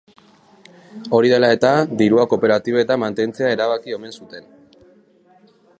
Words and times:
Hori 1.17 1.29
dela 1.33 1.51
eta, 1.57 1.73
dirua 1.99 2.25
kooperatibetan 2.33 3.03
mantentzea 3.05 3.53
erabaki 3.59 3.97
omen 3.99 4.17
zuten. 4.23 4.53